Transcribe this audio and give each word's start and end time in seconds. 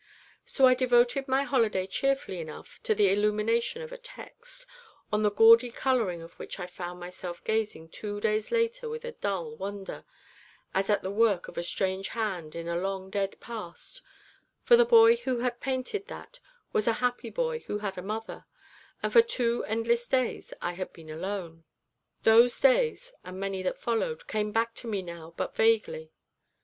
So 0.47 0.65
I 0.65 0.73
devoted 0.73 1.27
my 1.27 1.43
holiday 1.43 1.85
cheerfully 1.85 2.39
enough 2.39 2.79
to 2.81 2.95
the 2.95 3.11
illumination 3.11 3.83
of 3.83 3.91
a 3.91 3.99
text, 3.99 4.65
on 5.13 5.21
the 5.21 5.29
gaudy 5.29 5.69
colouring 5.69 6.23
of 6.23 6.33
which 6.39 6.59
I 6.59 6.65
found 6.65 6.99
myself 6.99 7.43
gazing 7.43 7.89
two 7.89 8.19
days 8.19 8.49
later 8.51 8.89
with 8.89 9.05
a 9.05 9.11
dull 9.11 9.55
wonder, 9.55 10.03
as 10.73 10.89
at 10.89 11.03
the 11.03 11.11
work 11.11 11.47
of 11.47 11.55
a 11.55 11.61
strange 11.61 12.07
hand 12.07 12.55
in 12.55 12.67
a 12.67 12.79
long 12.81 13.11
dead 13.11 13.39
past, 13.39 14.01
for 14.63 14.75
the 14.75 14.85
boy 14.85 15.17
who 15.17 15.37
had 15.37 15.59
painted 15.61 16.07
that 16.07 16.39
was 16.73 16.87
a 16.87 16.93
happy 16.93 17.29
boy 17.29 17.59
who 17.59 17.77
had 17.77 17.95
a 17.95 18.01
mother, 18.01 18.45
and 19.03 19.13
for 19.13 19.21
two 19.21 19.63
endless 19.65 20.07
days 20.07 20.51
I 20.63 20.73
had 20.73 20.91
been 20.93 21.11
alone. 21.11 21.63
Those 22.23 22.59
days, 22.59 23.13
and 23.23 23.39
many 23.39 23.61
that 23.61 23.77
followed, 23.79 24.25
come 24.25 24.51
back 24.51 24.73
to 24.77 24.87
me 24.87 25.03
now 25.03 25.35
but 25.37 25.55
vaguely. 25.55 26.11